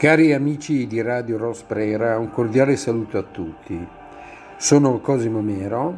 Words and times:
Cari 0.00 0.32
amici 0.32 0.86
di 0.86 1.02
Radio 1.02 1.36
Rosprera, 1.36 2.16
un 2.16 2.30
cordiale 2.30 2.76
saluto 2.76 3.18
a 3.18 3.22
tutti. 3.22 3.86
Sono 4.56 4.98
Cosimo 5.00 5.42
Mero 5.42 5.94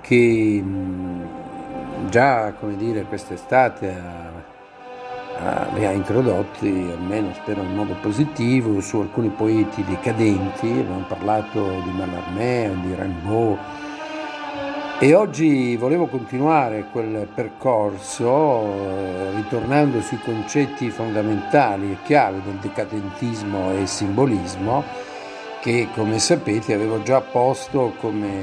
che 0.00 0.60
mm, 0.60 1.22
già, 2.08 2.52
come 2.58 2.76
dire, 2.76 3.04
quest'estate 3.04 3.94
ha, 5.38 5.68
ha 5.70 5.90
introdotti, 5.92 6.66
almeno 6.66 7.32
spero 7.32 7.62
in 7.62 7.76
modo 7.76 7.94
positivo, 8.00 8.80
su 8.80 8.98
alcuni 8.98 9.28
poeti 9.28 9.84
decadenti, 9.84 10.66
abbiamo 10.70 11.04
parlato 11.06 11.80
di 11.84 11.90
Mallarmé, 11.92 12.76
di 12.82 12.92
Rimbaud, 12.92 13.56
e 15.00 15.14
oggi 15.14 15.76
volevo 15.76 16.08
continuare 16.08 16.88
quel 16.90 17.28
percorso 17.32 18.62
eh, 18.64 19.30
ritornando 19.36 20.00
sui 20.00 20.18
concetti 20.18 20.90
fondamentali 20.90 21.92
e 21.92 21.98
chiave 22.02 22.42
del 22.42 22.56
decadentismo 22.56 23.74
e 23.74 23.86
simbolismo 23.86 24.82
che 25.60 25.86
come 25.94 26.18
sapete 26.18 26.74
avevo 26.74 27.00
già 27.04 27.20
posto 27.20 27.94
come 28.00 28.42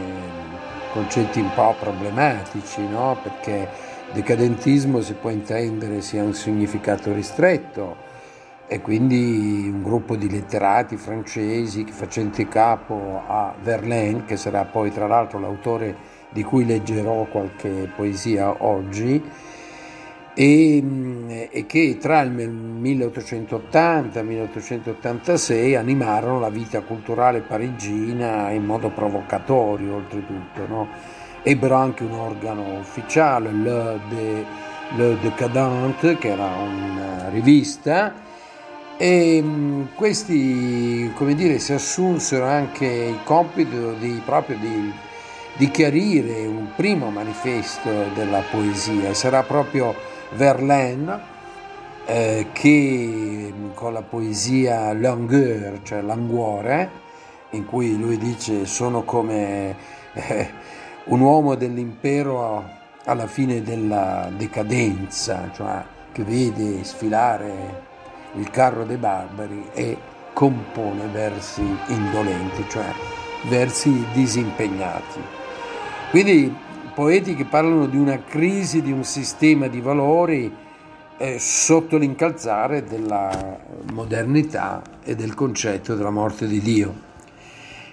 concetti 0.93 1.41
un 1.41 1.53
po' 1.53 1.75
problematici, 1.77 2.87
no? 2.87 3.17
perché 3.21 3.67
decadentismo 4.13 5.01
si 5.01 5.13
può 5.13 5.31
intendere 5.31 5.99
sia 5.99 6.23
un 6.23 6.33
significato 6.33 7.11
ristretto 7.11 7.97
e 8.65 8.79
quindi 8.79 9.69
un 9.69 9.83
gruppo 9.83 10.15
di 10.15 10.29
letterati 10.29 10.95
francesi 10.95 11.83
che 11.83 11.91
facente 11.91 12.47
capo 12.47 13.23
a 13.27 13.53
Verlaine, 13.61 14.23
che 14.23 14.37
sarà 14.37 14.63
poi 14.63 14.89
tra 14.89 15.05
l'altro 15.05 15.37
l'autore 15.37 16.14
di 16.35 16.43
cui 16.43 16.65
leggerò 16.65 17.23
qualche 17.31 17.89
poesia 17.95 18.61
oggi, 18.65 19.23
e, 20.33 21.47
e 21.49 21.65
che 21.65 21.97
tra 21.97 22.19
il 22.19 22.31
1880 22.31 24.19
e 24.19 24.21
il 24.21 24.27
1886 24.27 25.75
animarono 25.75 26.41
la 26.41 26.49
vita 26.49 26.81
culturale 26.81 27.39
parigina 27.39 28.49
in 28.49 28.65
modo 28.65 28.89
provocatorio 28.89 29.95
oltretutto. 29.95 30.67
No? 30.67 30.89
Ebbero 31.41 31.75
anche 31.75 32.03
un 32.03 32.11
organo 32.11 32.79
ufficiale, 32.79 33.53
Le, 33.53 33.99
de, 34.09 34.45
Le 34.97 35.17
Decadente, 35.21 36.17
che 36.17 36.31
era 36.31 36.47
una 36.47 37.29
rivista, 37.29 38.13
e 38.97 39.41
questi, 39.95 41.09
come 41.15 41.33
dire, 41.33 41.59
si 41.59 41.71
assunsero 41.71 42.43
anche 42.43 42.85
il 42.85 43.19
compito 43.23 43.93
di, 43.93 44.21
proprio 44.25 44.57
di 44.57 44.91
di 45.57 45.71
chiarire 45.71 46.45
un 46.45 46.69
primo 46.75 47.09
manifesto 47.09 47.89
della 48.13 48.43
poesia. 48.49 49.13
Sarà 49.13 49.43
proprio 49.43 49.95
Verlaine 50.31 51.33
eh, 52.05 52.47
che 52.51 53.53
con 53.73 53.93
la 53.93 54.01
poesia 54.01 54.93
Langueur, 54.93 55.81
cioè 55.83 56.01
languore, 56.01 57.03
in 57.51 57.65
cui 57.65 57.97
lui 57.97 58.17
dice 58.17 58.65
sono 58.65 59.03
come 59.03 59.75
eh, 60.13 60.49
un 61.05 61.21
uomo 61.21 61.55
dell'impero 61.55 62.63
alla 63.05 63.27
fine 63.27 63.61
della 63.61 64.29
decadenza, 64.35 65.49
cioè 65.53 65.83
che 66.11 66.23
vede 66.23 66.83
sfilare 66.83 67.83
il 68.33 68.49
carro 68.49 68.83
dei 68.83 68.97
barbari 68.97 69.69
e 69.73 69.97
compone 70.33 71.07
versi 71.07 71.63
indolenti, 71.87 72.65
cioè 72.69 72.91
versi 73.43 74.05
disimpegnati. 74.11 75.34
Quindi 76.15 76.49
poeti 76.93 77.35
che 77.35 77.43
parlano 77.43 77.87
di 77.87 77.97
una 77.97 78.23
crisi 78.23 78.81
di 78.81 78.89
un 78.89 79.03
sistema 79.03 79.67
di 79.67 79.81
valori 79.81 80.49
eh, 81.17 81.39
sotto 81.39 81.97
l'incalzare 81.97 82.85
della 82.85 83.59
modernità 83.91 84.81
e 85.03 85.13
del 85.13 85.33
concetto 85.33 85.93
della 85.93 86.11
morte 86.11 86.47
di 86.47 86.61
Dio, 86.61 86.93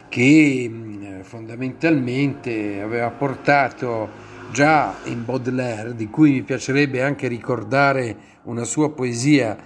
che 0.08 0.70
mh, 0.70 1.22
fondamentalmente 1.22 2.80
aveva 2.80 3.10
portato 3.10 4.08
già 4.52 4.94
in 5.06 5.24
Baudelaire, 5.24 5.96
di 5.96 6.08
cui 6.08 6.30
mi 6.30 6.42
piacerebbe 6.42 7.02
anche 7.02 7.26
ricordare 7.26 8.16
una 8.44 8.62
sua 8.62 8.92
poesia 8.92 9.56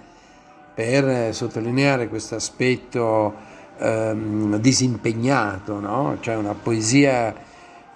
per 0.73 1.31
sottolineare 1.31 2.07
questo 2.07 2.33
aspetto 2.33 3.35
ehm, 3.77 4.57
disimpegnato, 4.57 5.79
no? 5.79 6.17
cioè 6.21 6.35
una 6.35 6.55
poesia 6.55 7.45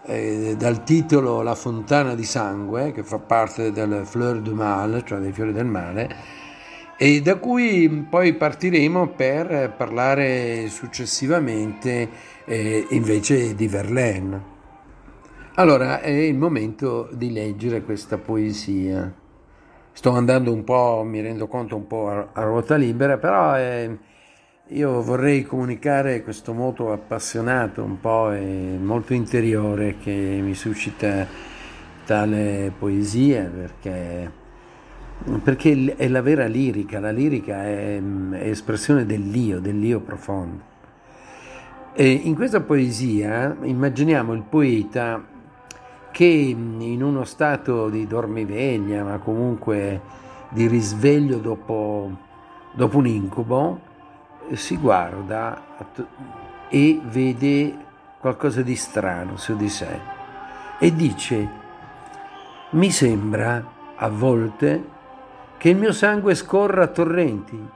eh, 0.03 0.55
dal 0.57 0.83
titolo 0.83 1.41
La 1.41 1.55
fontana 1.55 2.15
di 2.15 2.23
sangue, 2.23 2.91
che 2.91 3.03
fa 3.03 3.19
parte 3.19 3.71
del 3.71 4.01
Fleur 4.05 4.39
du 4.39 4.53
Mal, 4.53 5.03
cioè 5.05 5.19
dei 5.19 5.31
fiori 5.31 5.53
del 5.53 5.65
male, 5.65 6.15
e 6.97 7.21
da 7.21 7.37
cui 7.37 8.05
poi 8.09 8.33
partiremo 8.33 9.09
per 9.09 9.73
parlare 9.75 10.67
successivamente 10.69 12.09
eh, 12.45 12.85
invece 12.89 13.55
di 13.55 13.67
Verlaine. 13.67 14.49
Allora 15.55 15.99
è 16.01 16.09
il 16.09 16.37
momento 16.37 17.09
di 17.11 17.31
leggere 17.31 17.83
questa 17.83 18.17
poesia. 18.17 19.13
Sto 19.91 20.11
andando 20.11 20.53
un 20.53 20.63
po', 20.63 21.03
mi 21.05 21.21
rendo 21.21 21.47
conto, 21.47 21.75
un 21.75 21.87
po' 21.87 22.09
a, 22.09 22.29
a 22.33 22.43
ruota 22.43 22.75
libera, 22.75 23.17
però 23.17 23.53
è 23.53 23.89
io 24.73 25.01
vorrei 25.01 25.43
comunicare 25.43 26.23
questo 26.23 26.53
moto 26.53 26.93
appassionato, 26.93 27.83
un 27.83 27.99
po' 27.99 28.31
e 28.31 28.77
molto 28.79 29.13
interiore 29.13 29.97
che 29.97 30.39
mi 30.41 30.53
suscita 30.53 31.27
tale 32.05 32.71
poesia 32.77 33.51
perché, 33.53 34.31
perché 35.43 35.95
è 35.97 36.07
la 36.07 36.21
vera 36.21 36.45
lirica, 36.45 37.01
la 37.01 37.11
lirica 37.11 37.65
è, 37.65 38.01
è 38.31 38.47
espressione 38.47 39.05
dell'io, 39.05 39.59
dell'io 39.59 39.99
profondo. 39.99 40.69
E 41.93 42.09
in 42.09 42.33
questa 42.35 42.61
poesia 42.61 43.57
immaginiamo 43.61 44.31
il 44.31 44.43
poeta 44.43 45.21
che 46.11 46.23
in 46.23 47.03
uno 47.03 47.25
stato 47.25 47.89
di 47.89 48.07
dormiveglia, 48.07 49.03
ma 49.03 49.17
comunque 49.17 49.99
di 50.47 50.65
risveglio 50.67 51.39
dopo, 51.39 52.09
dopo 52.73 52.97
un 52.97 53.07
incubo, 53.07 53.89
si 54.55 54.77
guarda 54.77 55.61
e 56.69 57.01
vede 57.03 57.77
qualcosa 58.19 58.61
di 58.61 58.75
strano 58.75 59.37
su 59.37 59.55
di 59.55 59.69
sé 59.69 59.99
e 60.79 60.95
dice, 60.95 61.49
mi 62.71 62.89
sembra 62.89 63.63
a 63.95 64.09
volte 64.09 64.83
che 65.57 65.69
il 65.69 65.77
mio 65.77 65.91
sangue 65.91 66.33
scorra 66.33 66.85
a 66.85 66.87
torrenti, 66.87 67.69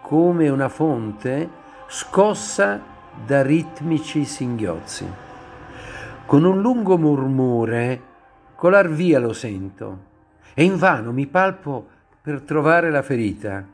come 0.00 0.48
una 0.48 0.70
fonte 0.70 1.50
scossa 1.86 2.80
da 3.26 3.42
ritmici 3.42 4.24
singhiozzi. 4.24 5.06
Con 6.24 6.44
un 6.44 6.60
lungo 6.60 6.96
murmure 6.96 8.02
colar 8.54 8.88
via 8.88 9.18
lo 9.18 9.34
sento 9.34 9.98
e 10.54 10.64
invano 10.64 11.12
mi 11.12 11.26
palpo 11.26 11.86
per 12.22 12.40
trovare 12.40 12.90
la 12.90 13.02
ferita 13.02 13.66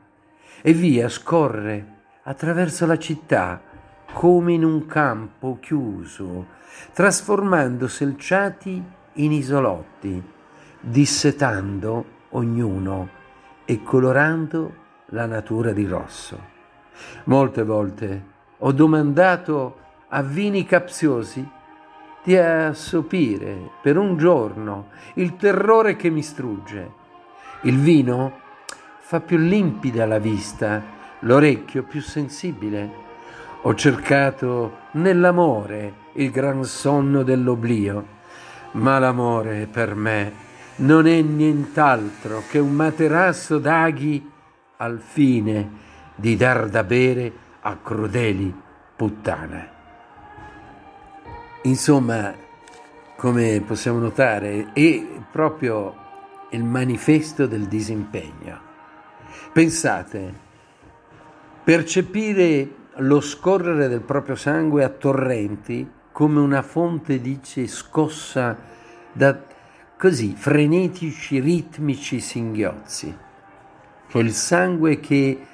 e 0.61 0.73
via 0.73 1.07
scorre 1.07 1.92
attraverso 2.23 2.85
la 2.85 2.97
città 2.97 3.61
come 4.13 4.53
in 4.53 4.63
un 4.63 4.85
campo 4.85 5.57
chiuso, 5.59 6.47
trasformando 6.93 7.87
selciati 7.87 8.81
in 9.13 9.31
isolotti, 9.31 10.21
dissetando 10.79 12.05
ognuno 12.29 13.09
e 13.65 13.83
colorando 13.83 14.81
la 15.07 15.25
natura 15.25 15.71
di 15.71 15.85
rosso. 15.85 16.51
Molte 17.25 17.63
volte 17.63 18.25
ho 18.59 18.71
domandato 18.71 19.79
a 20.09 20.21
vini 20.21 20.63
capziosi 20.65 21.45
di 22.23 22.37
assopire 22.37 23.71
per 23.81 23.97
un 23.97 24.15
giorno 24.15 24.89
il 25.15 25.35
terrore 25.35 25.95
che 25.95 26.09
mi 26.09 26.21
strugge. 26.21 27.01
Il 27.61 27.77
vino 27.79 28.39
fa 28.99 29.19
più 29.19 29.37
limpida 29.37 30.05
la 30.05 30.19
vista 30.19 31.01
l'orecchio 31.23 31.83
più 31.83 32.01
sensibile. 32.01 33.01
Ho 33.63 33.75
cercato 33.75 34.77
nell'amore 34.91 36.01
il 36.13 36.31
gran 36.31 36.63
sonno 36.63 37.23
dell'oblio, 37.23 38.05
ma 38.73 38.99
l'amore 38.99 39.67
per 39.67 39.95
me 39.95 40.41
non 40.77 41.07
è 41.07 41.21
nient'altro 41.21 42.43
che 42.49 42.59
un 42.59 42.73
materasso 42.73 43.59
d'aghi 43.59 44.31
al 44.77 44.99
fine 44.99 45.81
di 46.15 46.35
dar 46.35 46.67
da 46.67 46.83
bere 46.83 47.31
a 47.61 47.77
crudeli 47.77 48.53
puttane. 48.95 49.71
Insomma, 51.63 52.33
come 53.15 53.63
possiamo 53.65 53.99
notare, 53.99 54.73
è 54.73 55.01
proprio 55.31 55.95
il 56.49 56.63
manifesto 56.63 57.47
del 57.47 57.67
disimpegno. 57.67 58.59
Pensate, 59.53 60.51
Percepire 61.63 62.75
lo 62.97 63.21
scorrere 63.21 63.87
del 63.87 64.01
proprio 64.01 64.35
sangue 64.35 64.83
a 64.83 64.89
torrenti 64.89 65.89
come 66.11 66.39
una 66.39 66.61
fonte, 66.61 67.21
dice, 67.21 67.67
scossa 67.67 68.55
da 69.11 69.41
così 69.97 70.35
frenetici, 70.35 71.39
ritmici 71.39 72.19
singhiozzi. 72.19 73.17
Il 74.11 74.31
sangue 74.33 74.99
che 74.99 75.45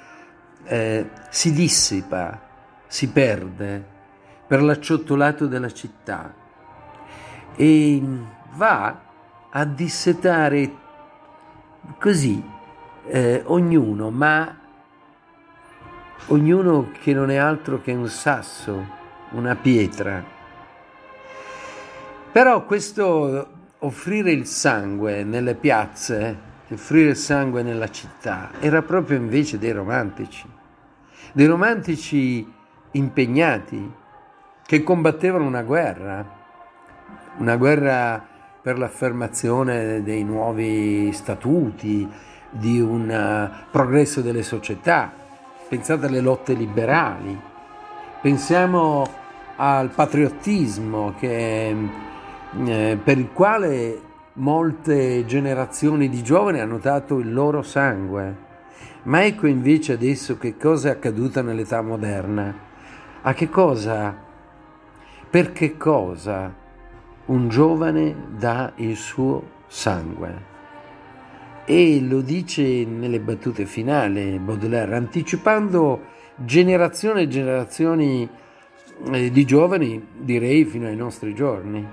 eh, 0.64 1.10
si 1.30 1.52
dissipa, 1.52 2.40
si 2.86 3.08
perde 3.10 3.82
per 4.46 4.62
l'acciottolato 4.62 5.46
della 5.46 5.72
città 5.72 6.34
e 7.54 8.02
va 8.54 9.00
a 9.48 9.64
dissetare 9.64 10.72
così 11.98 12.42
eh, 13.06 13.42
ognuno, 13.46 14.10
ma 14.10 14.59
ognuno 16.26 16.90
che 17.00 17.12
non 17.12 17.30
è 17.30 17.36
altro 17.36 17.80
che 17.80 17.92
un 17.92 18.08
sasso, 18.08 18.86
una 19.30 19.56
pietra. 19.56 20.22
Però 22.32 22.64
questo 22.64 23.48
offrire 23.78 24.30
il 24.30 24.46
sangue 24.46 25.24
nelle 25.24 25.54
piazze, 25.54 26.38
offrire 26.70 27.10
il 27.10 27.16
sangue 27.16 27.62
nella 27.62 27.90
città, 27.90 28.50
era 28.60 28.82
proprio 28.82 29.16
invece 29.16 29.58
dei 29.58 29.72
romantici, 29.72 30.46
dei 31.32 31.46
romantici 31.46 32.46
impegnati 32.92 33.92
che 34.64 34.82
combattevano 34.82 35.44
una 35.44 35.62
guerra, 35.62 36.38
una 37.38 37.56
guerra 37.56 38.24
per 38.62 38.78
l'affermazione 38.78 40.02
dei 40.02 40.22
nuovi 40.22 41.10
statuti, 41.12 42.08
di 42.50 42.80
un 42.80 43.50
progresso 43.70 44.20
delle 44.20 44.42
società. 44.42 45.12
Pensate 45.70 46.06
alle 46.06 46.20
lotte 46.20 46.54
liberali, 46.54 47.40
pensiamo 48.20 49.06
al 49.54 49.90
patriottismo 49.90 51.14
che, 51.16 51.76
eh, 52.64 52.98
per 53.00 53.18
il 53.18 53.30
quale 53.32 54.00
molte 54.32 55.24
generazioni 55.26 56.08
di 56.08 56.24
giovani 56.24 56.58
hanno 56.58 56.78
dato 56.78 57.20
il 57.20 57.32
loro 57.32 57.62
sangue. 57.62 58.34
Ma 59.04 59.24
ecco 59.24 59.46
invece 59.46 59.92
adesso 59.92 60.36
che 60.38 60.56
cosa 60.56 60.88
è 60.88 60.90
accaduto 60.90 61.40
nell'età 61.40 61.82
moderna. 61.82 62.52
A 63.22 63.32
che 63.32 63.48
cosa? 63.48 64.12
Per 65.30 65.52
che 65.52 65.76
cosa 65.76 66.52
un 67.26 67.48
giovane 67.48 68.16
dà 68.36 68.72
il 68.74 68.96
suo 68.96 69.40
sangue? 69.68 70.49
E 71.70 72.00
lo 72.00 72.20
dice 72.20 72.84
nelle 72.84 73.20
battute 73.20 73.64
finali 73.64 74.40
Baudelaire, 74.40 74.96
anticipando 74.96 76.00
generazioni 76.34 77.22
e 77.22 77.28
generazioni 77.28 78.28
eh, 79.12 79.30
di 79.30 79.44
giovani, 79.44 80.04
direi 80.16 80.64
fino 80.64 80.88
ai 80.88 80.96
nostri 80.96 81.32
giorni. 81.32 81.86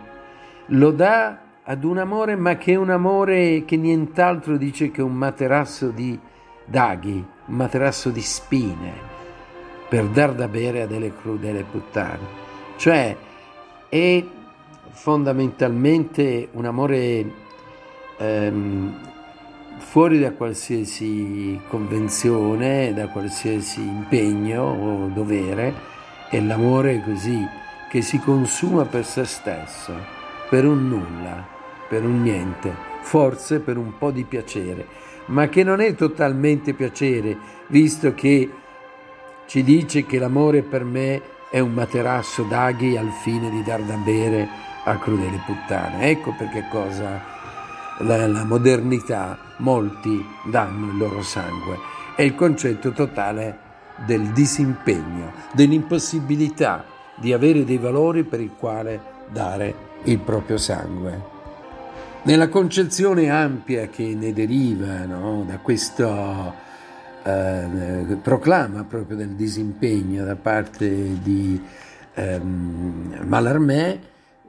Lo 0.69 0.89
dà 0.89 1.41
ad 1.62 1.83
un 1.83 2.00
amore, 2.00 2.35
ma 2.35 2.57
che 2.57 2.71
è 2.71 2.75
un 2.75 2.89
amore 2.89 3.65
che 3.65 3.77
nient'altro 3.77 4.57
dice 4.57 4.89
che 4.89 5.03
un 5.03 5.13
materasso 5.13 5.89
di 5.89 6.18
daghi, 6.65 7.24
un 7.45 7.56
materasso 7.56 8.09
di 8.09 8.21
spine, 8.21 8.94
per 9.88 10.06
dar 10.06 10.33
da 10.33 10.47
bere 10.47 10.81
a 10.81 10.88
delle 10.88 11.13
crudele 11.15 11.63
puttane. 11.63 12.25
Cioè 12.77 13.15
è 13.89 14.24
fondamentalmente 14.89 16.47
un 16.53 16.65
amore 16.65 17.31
ehm, 18.18 19.15
fuori 19.77 20.19
da 20.19 20.31
qualsiasi 20.31 21.59
convenzione, 21.68 22.94
da 22.94 23.07
qualsiasi 23.07 23.81
impegno 23.81 24.63
o 24.63 25.07
dovere, 25.07 25.74
è 26.29 26.39
l'amore 26.39 27.01
così 27.03 27.45
che 27.89 28.01
si 28.01 28.19
consuma 28.19 28.85
per 28.85 29.06
se 29.06 29.25
stesso, 29.25 29.94
per 30.50 30.65
un 30.65 30.88
nulla, 30.88 31.45
per 31.88 32.03
un 32.03 32.21
niente, 32.21 32.74
forse 33.01 33.59
per 33.59 33.77
un 33.77 33.97
po' 33.97 34.12
di 34.12 34.24
piacere, 34.24 34.85
ma 35.27 35.47
che 35.47 35.63
non 35.63 35.79
è 35.79 35.95
totalmente 35.95 36.74
piacere, 36.74 37.38
visto 37.68 38.13
che 38.13 38.50
ci 39.45 39.63
dice 39.63 40.06
che 40.06 40.19
l'amore 40.19 40.62
per 40.62 40.83
me 40.83 41.21
è 41.50 41.59
un 41.59 41.71
materasso 41.71 42.44
d'aghi 42.44 42.97
al 42.97 43.12
fine 43.24 43.50
di 43.50 43.63
dar 43.63 43.81
da 43.81 43.95
bere 43.95 44.47
a 44.83 44.97
crudeli 44.97 45.39
puttane. 45.45 46.09
Ecco 46.09 46.33
perché 46.38 46.65
cosa 46.69 47.37
la, 48.00 48.28
la 48.28 48.44
modernità, 48.46 49.38
molti 49.58 50.26
danno 50.50 50.92
il 50.92 50.98
loro 50.98 51.22
sangue. 51.22 51.78
È 52.16 52.22
il 52.22 52.36
concetto 52.36 52.92
totale 52.92 53.66
del 54.06 54.32
disimpegno, 54.32 55.32
dell'impossibilità 55.54 56.86
di 57.16 57.34
avere 57.34 57.64
dei 57.64 57.78
valori 57.78 58.24
per 58.24 58.42
il 58.42 58.52
quale 58.58 59.02
dare 59.32 59.74
il 60.04 60.20
proprio 60.20 60.58
sangue. 60.58 61.36
Nella 62.24 62.50
concezione 62.50 63.30
ampia 63.30 63.88
che 63.88 64.14
ne 64.14 64.34
deriva 64.34 65.06
no, 65.06 65.46
da 65.48 65.58
questo 65.60 66.54
eh, 67.24 68.18
proclama 68.22 68.84
proprio 68.84 69.18
del 69.18 69.30
disimpegno 69.30 70.26
da 70.26 70.36
parte 70.36 71.22
di 71.22 71.62
ehm, 72.14 73.24
Mallarmé, 73.26 74.00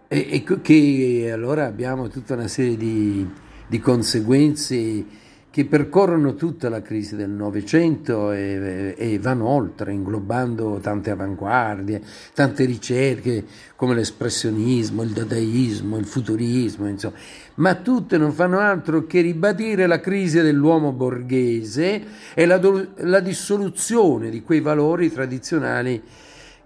e, 0.08 0.42
che 0.62 1.30
allora 1.30 1.66
abbiamo 1.66 2.08
tutta 2.08 2.34
una 2.34 2.48
serie 2.48 2.76
di, 2.76 3.28
di 3.66 3.78
conseguenze 3.78 5.04
che 5.50 5.64
percorrono 5.64 6.34
tutta 6.34 6.68
la 6.68 6.82
crisi 6.82 7.16
del 7.16 7.30
Novecento 7.30 8.32
e, 8.32 8.94
e, 8.96 9.18
vanno 9.18 9.48
oltre, 9.48 9.92
inglobando 9.92 10.78
tante 10.80 11.10
avanguardie, 11.10 12.02
tante 12.32 12.64
ricerche 12.64 13.44
come 13.74 13.94
l'espressionismo, 13.94 15.02
il 15.02 15.10
dadaismo, 15.10 15.96
il 15.98 16.06
futurismo, 16.06 16.86
insomma, 16.86 17.16
ma 17.56 17.74
tutte 17.74 18.18
non 18.18 18.32
fanno 18.32 18.60
altro 18.60 19.04
che 19.06 19.20
ribadire 19.20 19.86
la 19.86 20.00
crisi 20.00 20.40
dell'uomo 20.40 20.92
borghese 20.92 22.04
e 22.34 22.46
la, 22.46 22.60
la 22.96 23.20
dissoluzione 23.20 24.30
di 24.30 24.42
quei 24.42 24.60
valori 24.60 25.10
tradizionali 25.10 26.02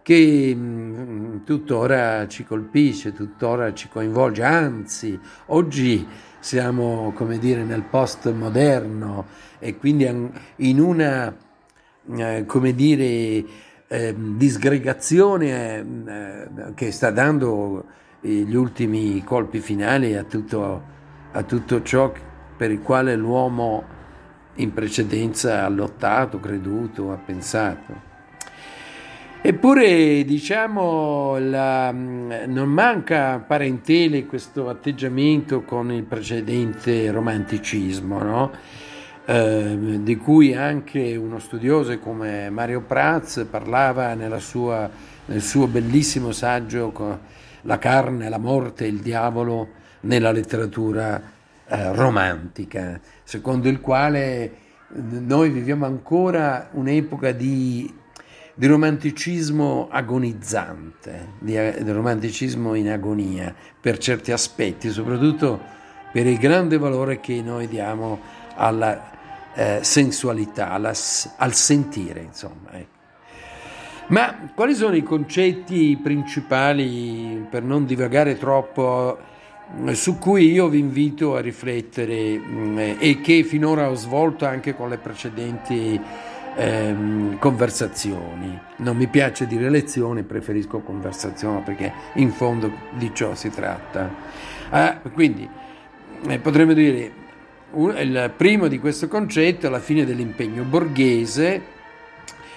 che 0.02 0.54
mh, 0.54 1.44
tuttora 1.44 2.26
ci 2.28 2.44
colpisce, 2.44 3.12
tuttora 3.12 3.72
ci 3.72 3.88
coinvolge, 3.88 4.42
anzi 4.42 5.18
oggi 5.46 6.06
siamo 6.40 7.12
come 7.14 7.38
dire 7.38 7.62
nel 7.62 7.82
post 7.82 8.30
moderno 8.32 9.26
e 9.58 9.76
quindi 9.76 10.30
in 10.56 10.80
una 10.80 11.34
eh, 12.16 12.44
come 12.46 12.74
dire 12.74 13.44
eh, 13.86 14.14
disgregazione 14.16 15.78
eh, 16.06 16.74
che 16.74 16.90
sta 16.90 17.10
dando 17.10 17.84
gli 18.20 18.54
ultimi 18.54 19.22
colpi 19.24 19.58
finali 19.58 20.16
a 20.16 20.22
tutto, 20.22 20.82
a 21.32 21.42
tutto 21.42 21.82
ciò 21.82 22.12
per 22.56 22.70
il 22.70 22.80
quale 22.80 23.16
l'uomo 23.16 23.84
in 24.56 24.72
precedenza 24.72 25.64
ha 25.64 25.68
lottato, 25.68 26.38
creduto, 26.38 27.10
ha 27.10 27.16
pensato. 27.16 28.11
Eppure, 29.44 30.22
diciamo, 30.24 31.36
la, 31.36 31.90
non 31.90 32.68
manca 32.68 33.42
parentele 33.44 34.24
questo 34.24 34.68
atteggiamento 34.68 35.62
con 35.62 35.90
il 35.90 36.04
precedente 36.04 37.10
romanticismo, 37.10 38.22
no? 38.22 38.52
eh, 39.24 39.98
di 40.00 40.16
cui 40.16 40.54
anche 40.54 41.16
uno 41.16 41.40
studioso 41.40 41.98
come 41.98 42.50
Mario 42.50 42.82
Prats 42.82 43.44
parlava 43.50 44.14
sua, 44.38 44.88
nel 45.24 45.42
suo 45.42 45.66
bellissimo 45.66 46.30
saggio 46.30 46.92
La 47.62 47.78
carne, 47.78 48.28
la 48.28 48.38
morte 48.38 48.84
e 48.84 48.88
il 48.90 49.00
diavolo 49.00 49.70
nella 50.02 50.30
letteratura 50.30 51.20
eh, 51.66 51.92
romantica, 51.92 53.00
secondo 53.24 53.68
il 53.68 53.80
quale 53.80 54.52
noi 54.90 55.50
viviamo 55.50 55.84
ancora 55.84 56.68
un'epoca 56.74 57.32
di 57.32 57.92
di 58.54 58.66
romanticismo 58.66 59.88
agonizzante, 59.90 61.34
di, 61.38 61.52
di 61.54 61.90
romanticismo 61.90 62.74
in 62.74 62.90
agonia 62.90 63.54
per 63.80 63.98
certi 63.98 64.32
aspetti, 64.32 64.90
soprattutto 64.90 65.60
per 66.12 66.26
il 66.26 66.38
grande 66.38 66.76
valore 66.78 67.20
che 67.20 67.40
noi 67.40 67.66
diamo 67.66 68.20
alla 68.54 69.10
eh, 69.54 69.78
sensualità, 69.82 70.70
alla, 70.70 70.92
al 71.36 71.54
sentire, 71.54 72.20
insomma. 72.20 72.70
Ecco. 72.72 73.00
Ma 74.08 74.50
quali 74.54 74.74
sono 74.74 74.94
i 74.94 75.02
concetti 75.02 75.98
principali, 76.02 77.46
per 77.48 77.62
non 77.62 77.86
divagare 77.86 78.36
troppo, 78.36 79.18
su 79.92 80.18
cui 80.18 80.50
io 80.50 80.68
vi 80.68 80.80
invito 80.80 81.34
a 81.34 81.40
riflettere 81.40 82.36
mh, 82.36 82.96
e 82.98 83.20
che 83.22 83.42
finora 83.42 83.88
ho 83.88 83.94
svolto 83.94 84.44
anche 84.44 84.74
con 84.74 84.90
le 84.90 84.98
precedenti 84.98 85.98
ehm, 86.54 87.38
conversazioni. 87.38 88.58
Non 88.76 88.96
mi 88.96 89.06
piace 89.06 89.46
dire 89.46 89.70
lezioni, 89.70 90.22
preferisco 90.22 90.80
conversazioni 90.80 91.60
perché 91.62 91.92
in 92.14 92.30
fondo 92.30 92.70
di 92.92 93.10
ciò 93.14 93.34
si 93.34 93.50
tratta. 93.50 94.10
Ah, 94.70 95.00
quindi 95.12 95.48
eh, 96.28 96.38
potremmo 96.38 96.72
dire 96.72 97.12
un, 97.72 97.96
il 97.98 98.32
primo 98.36 98.68
di 98.68 98.78
questo 98.78 99.08
concetto 99.08 99.66
è 99.66 99.70
la 99.70 99.80
fine 99.80 100.04
dell'impegno 100.04 100.62
borghese, 100.64 101.62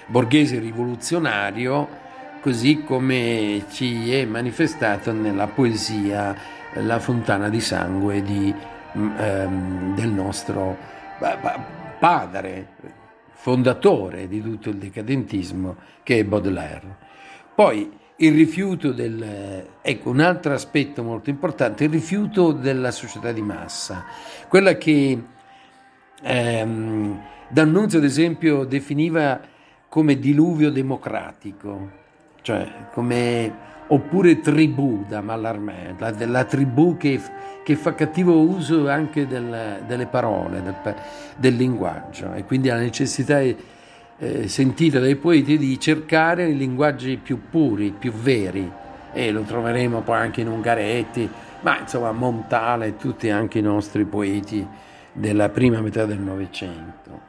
borghese 0.07 0.59
rivoluzionario, 0.59 2.03
così 2.41 2.83
come 2.83 3.65
ci 3.71 4.13
è 4.13 4.25
manifestato 4.25 5.11
nella 5.11 5.47
poesia 5.47 6.53
La 6.79 6.99
fontana 6.99 7.47
di 7.47 7.61
sangue 7.61 8.21
di, 8.21 8.53
mm, 8.97 9.17
ehm, 9.17 9.95
del 9.95 10.09
nostro 10.09 10.77
padre 11.97 12.67
fondatore 13.45 14.27
di 14.27 14.41
tutto 14.41 14.69
il 14.69 14.77
decadentismo 14.77 15.75
che 16.01 16.17
è 16.17 16.23
Baudelaire. 16.23 16.97
Poi 17.53 17.91
il 18.15 18.33
rifiuto 18.33 18.91
del... 18.91 19.67
ecco 19.83 20.09
un 20.09 20.19
altro 20.19 20.53
aspetto 20.53 21.03
molto 21.03 21.29
importante, 21.29 21.83
il 21.83 21.91
rifiuto 21.91 22.53
della 22.53 22.89
società 22.89 23.31
di 23.31 23.43
massa, 23.43 24.03
quella 24.47 24.73
che 24.77 25.21
ehm, 26.23 27.21
D'Annunzio 27.49 27.99
ad 27.99 28.05
esempio 28.05 28.63
definiva 28.63 29.39
come 29.89 30.17
diluvio 30.17 30.71
democratico, 30.71 31.91
cioè 32.41 32.87
come 32.93 33.53
oppure 33.87 34.39
tribù 34.39 35.05
da 35.07 35.21
Mallarmé, 35.21 35.95
la, 35.97 36.13
la 36.25 36.43
tribù 36.43 36.97
che, 36.97 37.21
che, 37.63 37.75
fa 37.75 37.93
cattivo 37.93 38.39
uso 38.39 38.89
anche 38.89 39.27
del, 39.27 39.83
delle 39.85 40.05
parole, 40.07 40.61
del, 40.61 40.95
del, 41.37 41.55
linguaggio 41.55 42.33
e 42.33 42.43
quindi 42.45 42.67
la 42.69 42.77
necessità 42.77 43.39
eh, 43.39 44.47
sentita 44.47 44.99
dai 44.99 45.15
poeti 45.15 45.57
di 45.57 45.79
cercare 45.79 46.49
i 46.49 46.57
linguaggi 46.57 47.17
più 47.17 47.41
puri, 47.49 47.93
più 47.97 48.11
veri 48.11 48.71
e 49.13 49.31
lo 49.31 49.41
troveremo 49.41 50.01
poi 50.01 50.17
anche 50.17 50.41
in 50.41 50.47
Ungaretti, 50.47 51.29
ma 51.61 51.79
insomma 51.79 52.11
Montale 52.11 52.87
e 52.87 52.97
tutti 52.97 53.29
anche 53.29 53.59
i 53.59 53.61
nostri 53.61 54.03
poeti 54.05 54.65
della 55.13 55.49
prima 55.49 55.79
metà 55.79 56.05
del 56.05 56.19
Novecento. 56.19 57.21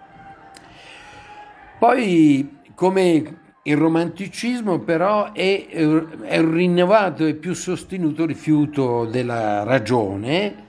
Poi 1.79 2.59
come 2.75 3.45
il 3.67 3.77
romanticismo 3.77 4.79
però 4.81 5.33
è, 5.33 5.67
è 5.69 5.85
un 6.39 6.53
rinnovato 6.53 7.27
e 7.27 7.35
più 7.35 7.53
sostenuto 7.53 8.25
rifiuto 8.25 9.07
della 9.07 9.65
ragione 9.65 10.65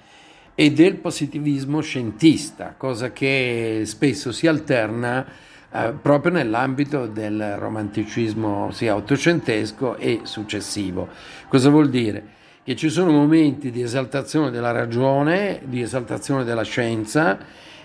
e 0.56 0.72
del 0.72 0.96
positivismo 0.96 1.82
scientista, 1.82 2.74
cosa 2.76 3.12
che 3.12 3.84
spesso 3.86 4.32
si 4.32 4.48
alterna 4.48 5.26
eh, 5.72 5.94
proprio 6.02 6.32
nell'ambito 6.32 7.06
del 7.06 7.58
romanticismo 7.58 8.72
sia 8.72 8.96
ottocentesco 8.96 9.98
e 9.98 10.22
successivo. 10.24 11.10
Cosa 11.48 11.70
vuol 11.70 11.90
dire? 11.90 12.36
Che 12.64 12.76
ci 12.76 12.90
sono 12.90 13.12
momenti 13.12 13.70
di 13.70 13.84
esaltazione 13.84 14.50
della 14.50 14.72
ragione, 14.72 15.62
di 15.66 15.82
esaltazione 15.82 16.44
della 16.44 16.64
scienza 16.64 17.38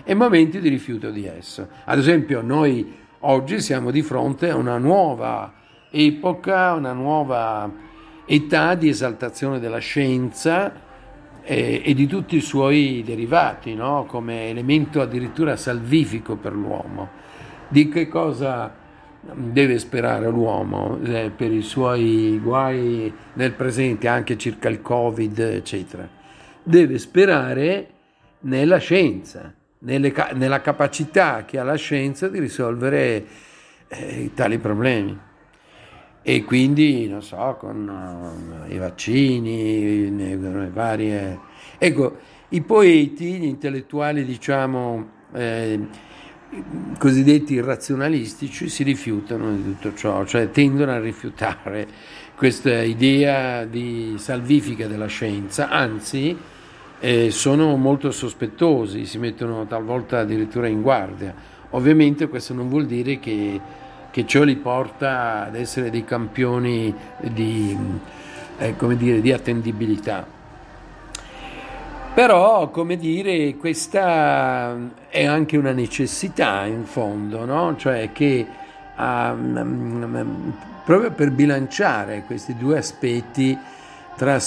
e 0.04 0.14
momenti 0.14 0.58
di 0.58 0.70
rifiuto 0.70 1.10
di 1.10 1.26
esso. 1.26 1.68
Ad 1.84 1.98
esempio, 1.98 2.40
noi 2.40 3.00
Oggi 3.24 3.60
siamo 3.60 3.92
di 3.92 4.02
fronte 4.02 4.50
a 4.50 4.56
una 4.56 4.78
nuova 4.78 5.52
epoca, 5.92 6.72
una 6.72 6.92
nuova 6.92 7.70
età 8.26 8.74
di 8.74 8.88
esaltazione 8.88 9.60
della 9.60 9.78
scienza 9.78 10.72
e, 11.40 11.82
e 11.84 11.94
di 11.94 12.08
tutti 12.08 12.34
i 12.34 12.40
suoi 12.40 13.04
derivati, 13.06 13.76
no? 13.76 14.06
come 14.08 14.48
elemento 14.48 15.00
addirittura 15.00 15.54
salvifico 15.54 16.34
per 16.34 16.52
l'uomo. 16.52 17.10
Di 17.68 17.88
che 17.88 18.08
cosa 18.08 18.74
deve 19.20 19.78
sperare 19.78 20.28
l'uomo 20.28 20.98
eh, 21.04 21.30
per 21.30 21.52
i 21.52 21.62
suoi 21.62 22.40
guai 22.42 23.12
nel 23.34 23.52
presente, 23.52 24.08
anche 24.08 24.36
circa 24.36 24.68
il 24.68 24.82
Covid, 24.82 25.38
eccetera? 25.38 26.08
Deve 26.60 26.98
sperare 26.98 27.86
nella 28.40 28.78
scienza 28.78 29.54
nelle, 29.82 30.12
nella 30.34 30.60
capacità 30.60 31.44
che 31.44 31.58
ha 31.58 31.64
la 31.64 31.76
scienza 31.76 32.28
di 32.28 32.38
risolvere 32.38 33.26
eh, 33.88 34.30
tali 34.34 34.58
problemi. 34.58 35.18
E 36.24 36.44
quindi, 36.44 37.08
non 37.08 37.22
so, 37.22 37.56
con 37.58 38.64
uh, 38.68 38.72
i 38.72 38.78
vaccini, 38.78 40.16
le, 40.16 40.70
varie... 40.70 41.38
Ecco, 41.78 42.16
i 42.50 42.60
poeti, 42.60 43.38
gli 43.38 43.44
intellettuali, 43.44 44.24
diciamo, 44.24 45.08
eh, 45.32 45.80
cosiddetti 46.98 47.54
irrazionalistici, 47.54 48.68
si 48.68 48.84
rifiutano 48.84 49.52
di 49.52 49.62
tutto 49.64 49.94
ciò, 49.94 50.24
cioè 50.24 50.50
tendono 50.50 50.92
a 50.92 51.00
rifiutare 51.00 51.88
questa 52.36 52.82
idea 52.82 53.64
di 53.64 54.14
salvifica 54.18 54.86
della 54.86 55.06
scienza, 55.06 55.70
anzi 55.70 56.36
eh, 57.04 57.32
sono 57.32 57.76
molto 57.76 58.12
sospettosi, 58.12 59.06
si 59.06 59.18
mettono 59.18 59.66
talvolta 59.66 60.20
addirittura 60.20 60.68
in 60.68 60.82
guardia. 60.82 61.34
Ovviamente 61.70 62.28
questo 62.28 62.54
non 62.54 62.68
vuol 62.68 62.86
dire 62.86 63.18
che, 63.18 63.60
che 64.08 64.24
ciò 64.24 64.44
li 64.44 64.54
porta 64.54 65.46
ad 65.46 65.56
essere 65.56 65.90
dei 65.90 66.04
campioni 66.04 66.94
di, 67.18 67.76
eh, 68.58 68.74
dire, 68.96 69.20
di 69.20 69.32
attendibilità. 69.32 70.24
Però, 72.14 72.70
come 72.70 72.96
dire, 72.96 73.56
questa 73.56 74.76
è 75.08 75.24
anche 75.24 75.56
una 75.56 75.72
necessità 75.72 76.66
in 76.66 76.84
fondo, 76.84 77.44
no? 77.44 77.74
cioè 77.74 78.10
che 78.12 78.46
um, 78.96 80.54
proprio 80.84 81.10
per 81.10 81.32
bilanciare 81.32 82.22
questi 82.26 82.54
due 82.56 82.78
aspetti 82.78 83.58
tra 84.14 84.38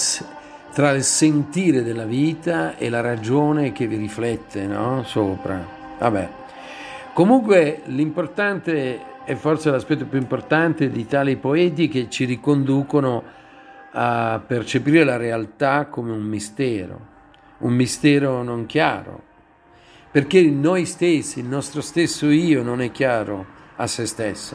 tra 0.76 0.90
il 0.90 1.04
sentire 1.04 1.82
della 1.82 2.04
vita 2.04 2.76
e 2.76 2.90
la 2.90 3.00
ragione 3.00 3.72
che 3.72 3.86
vi 3.86 3.96
riflette 3.96 4.66
no? 4.66 5.04
sopra. 5.04 5.66
Vabbè. 5.98 6.28
Comunque 7.14 7.80
l'importante 7.86 9.24
è 9.24 9.34
forse 9.36 9.70
l'aspetto 9.70 10.04
più 10.04 10.18
importante 10.18 10.90
di 10.90 11.06
tali 11.06 11.36
poeti 11.36 11.88
che 11.88 12.10
ci 12.10 12.26
riconducono 12.26 13.22
a 13.92 14.38
percepire 14.46 15.02
la 15.02 15.16
realtà 15.16 15.86
come 15.86 16.12
un 16.12 16.24
mistero, 16.24 17.00
un 17.60 17.72
mistero 17.72 18.42
non 18.42 18.66
chiaro, 18.66 19.22
perché 20.10 20.42
noi 20.42 20.84
stessi, 20.84 21.38
il 21.38 21.46
nostro 21.46 21.80
stesso 21.80 22.28
io 22.28 22.62
non 22.62 22.82
è 22.82 22.90
chiaro 22.90 23.46
a 23.76 23.86
se 23.86 24.04
stesso. 24.04 24.54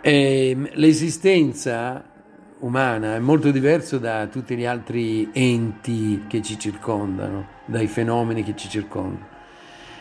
E 0.00 0.56
l'esistenza 0.74 2.14
umana 2.60 3.16
è 3.16 3.18
molto 3.18 3.50
diverso 3.50 3.98
da 3.98 4.26
tutti 4.26 4.56
gli 4.56 4.64
altri 4.64 5.28
enti 5.32 6.24
che 6.26 6.40
ci 6.40 6.58
circondano, 6.58 7.46
dai 7.66 7.86
fenomeni 7.86 8.42
che 8.42 8.56
ci 8.56 8.68
circondano. 8.68 9.34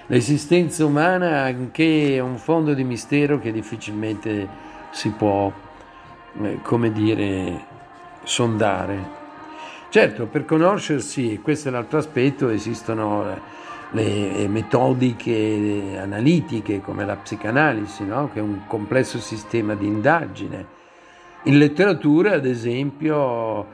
L'esistenza 0.08 0.86
umana 0.86 1.42
anche 1.42 2.16
è 2.16 2.20
un 2.20 2.38
fondo 2.38 2.74
di 2.74 2.84
mistero 2.84 3.40
che 3.40 3.52
difficilmente 3.52 4.48
si 4.92 5.10
può, 5.10 5.52
eh, 6.42 6.60
come 6.62 6.92
dire, 6.92 7.66
sondare. 8.24 9.24
Certo, 9.90 10.28
per 10.28 10.46
conoscersi, 10.46 11.40
questo 11.42 11.70
è 11.70 11.72
l'altro 11.72 11.98
aspetto, 11.98 12.50
esistono 12.50 13.54
le 13.92 14.48
metodiche 14.48 15.98
analitiche 15.98 16.82
come 16.82 17.06
la 17.06 17.16
psicanalisi, 17.16 18.04
no? 18.04 18.30
che 18.32 18.40
è 18.40 18.42
un 18.42 18.66
complesso 18.68 19.20
sistema 19.20 19.74
di 19.74 19.86
indagine 19.86 20.84
in 21.46 21.58
letteratura, 21.58 22.34
ad 22.34 22.46
esempio, 22.46 23.66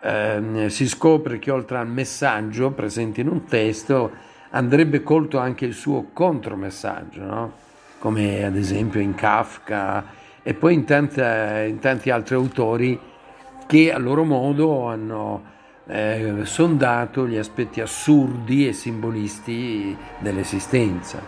ehm, 0.00 0.66
si 0.68 0.88
scopre 0.88 1.38
che 1.38 1.50
oltre 1.50 1.78
al 1.78 1.88
messaggio 1.88 2.70
presente 2.70 3.20
in 3.20 3.28
un 3.28 3.44
testo 3.44 4.10
andrebbe 4.50 5.02
colto 5.02 5.38
anche 5.38 5.66
il 5.66 5.74
suo 5.74 6.08
contromessaggio, 6.12 7.22
no? 7.22 7.52
come 7.98 8.44
ad 8.44 8.56
esempio 8.56 9.00
in 9.00 9.14
Kafka 9.14 10.04
e 10.42 10.54
poi 10.54 10.74
in, 10.74 10.84
tanta, 10.84 11.62
in 11.62 11.78
tanti 11.80 12.10
altri 12.10 12.34
autori 12.34 12.98
che 13.66 13.92
a 13.92 13.98
loro 13.98 14.24
modo 14.24 14.86
hanno 14.86 15.56
eh, 15.86 16.40
sondato 16.44 17.26
gli 17.26 17.36
aspetti 17.36 17.82
assurdi 17.82 18.66
e 18.66 18.72
simbolisti 18.72 19.94
dell'esistenza. 20.18 21.20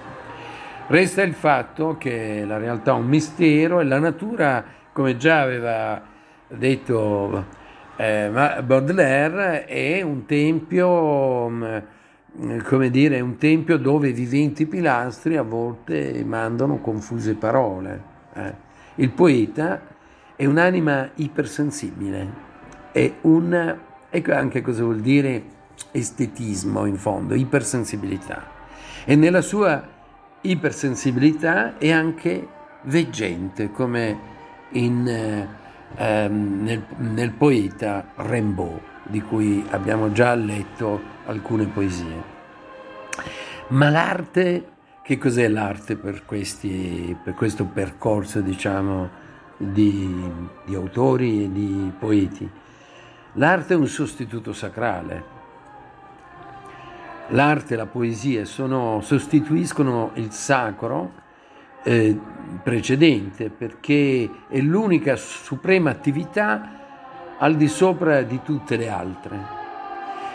Resta 0.87 1.23
il 1.23 1.35
fatto 1.35 1.97
che 1.99 2.45
la 2.47 2.57
realtà 2.57 2.92
è 2.92 2.95
un 2.95 3.07
mistero 3.07 3.80
e 3.80 3.85
la 3.85 3.99
natura 3.99 4.78
come 4.92 5.16
già 5.16 5.40
aveva 5.40 6.02
detto 6.49 7.59
eh, 7.97 8.30
Baudelaire, 8.64 9.66
è 9.66 10.00
un 10.02 10.25
tempio, 10.25 11.49
mm, 11.49 12.59
come 12.64 12.90
dire, 12.90 13.20
un 13.20 13.37
tempio 13.37 13.76
dove 13.76 14.12
viventi 14.12 14.66
pilastri 14.66 15.37
a 15.37 15.42
volte 15.42 16.25
mandano 16.25 16.78
confuse 16.78 17.35
parole. 17.35 18.02
Eh. 18.35 18.54
Il 18.97 19.11
poeta 19.11 19.82
è 20.35 20.47
un'anima 20.47 21.11
ipersensibile, 21.16 22.28
è 22.92 23.12
un, 23.23 23.76
ecco 24.09 24.32
anche 24.32 24.62
cosa 24.62 24.82
vuol 24.82 25.00
dire 25.00 25.42
estetismo 25.92 26.87
in 26.87 26.97
fondo, 26.97 27.35
ipersensibilità. 27.35 28.59
E 29.04 29.14
nella 29.14 29.42
sua 29.42 29.87
ipersensibilità 30.40 31.76
è 31.76 31.90
anche 31.90 32.49
veggente, 32.85 33.70
come 33.70 34.29
in, 34.73 35.07
eh, 35.07 35.49
ehm, 35.97 36.62
nel, 36.62 36.85
nel 36.97 37.33
poeta 37.33 38.12
Rimbaud, 38.17 38.81
di 39.05 39.21
cui 39.21 39.65
abbiamo 39.71 40.12
già 40.12 40.35
letto 40.35 41.00
alcune 41.27 41.67
poesie. 41.67 42.39
Ma 43.69 43.89
l'arte, 43.89 44.69
che 45.03 45.19
cos'è 45.19 45.49
l'arte 45.49 45.97
per, 45.97 46.25
questi, 46.25 47.17
per 47.23 47.35
questo 47.35 47.65
percorso, 47.65 48.41
diciamo, 48.41 49.09
di, 49.57 50.31
di 50.65 50.75
autori 50.75 51.45
e 51.45 51.53
di 51.53 51.93
poeti? 51.99 52.50
L'arte 53.35 53.75
è 53.75 53.77
un 53.77 53.87
sostituto 53.87 54.53
sacrale. 54.53 55.39
L'arte 57.29 57.75
e 57.75 57.77
la 57.77 57.87
poesia 57.87 58.45
sono, 58.45 59.00
sostituiscono 59.03 60.11
il 60.15 60.33
sacro 60.33 61.12
eh, 61.82 62.18
precedente 62.62 63.50
perché 63.50 64.28
è 64.49 64.58
l'unica 64.58 65.16
suprema 65.16 65.90
attività 65.90 66.78
al 67.38 67.56
di 67.56 67.68
sopra 67.68 68.22
di 68.22 68.40
tutte 68.42 68.76
le 68.76 68.88
altre. 68.88 69.58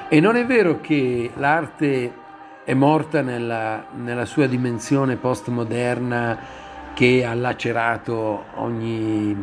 E 0.09 0.19
non 0.19 0.35
è 0.35 0.45
vero 0.45 0.81
che 0.81 1.31
l'arte 1.35 2.23
è 2.63 2.73
morta 2.73 3.21
nella, 3.21 3.85
nella 3.95 4.25
sua 4.25 4.47
dimensione 4.47 5.17
postmoderna 5.17 6.37
che 6.93 7.25
ha 7.25 7.33
lacerato 7.33 8.45
ogni, 8.55 9.35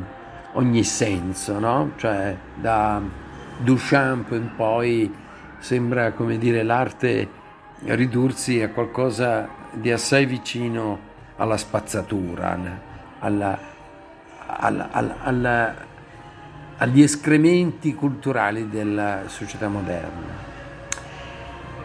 ogni 0.55 0.85
senso, 0.85 1.59
no? 1.59 1.93
Cioè 1.97 2.37
da 2.55 3.01
Duchamp 3.59 4.33
in 4.33 4.51
poi 4.57 5.15
sembra, 5.59 6.13
come 6.13 6.39
dire, 6.39 6.63
l'arte 6.63 7.29
ridursi 7.85 8.61
a 8.61 8.71
qualcosa 8.71 9.49
di 9.73 9.91
assai 9.91 10.27
vicino 10.27 11.11
alla 11.37 11.57
spazzatura, 11.57 12.59
alla, 13.19 13.59
alla, 14.47 14.89
alla, 15.23 15.75
agli 16.77 17.03
escrementi 17.03 17.95
culturali 17.95 18.69
della 18.69 19.23
società 19.27 19.69
moderna. 19.69 20.51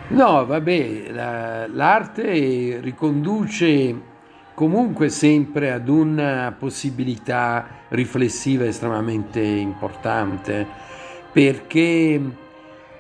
No, 0.09 0.45
vabbè, 0.45 1.67
l'arte 1.67 2.79
riconduce 2.79 4.15
comunque 4.53 5.09
sempre 5.09 5.71
ad 5.71 5.87
una 5.87 6.55
possibilità 6.57 7.67
riflessiva 7.89 8.65
estremamente 8.65 9.39
importante, 9.41 10.65
perché 11.31 12.19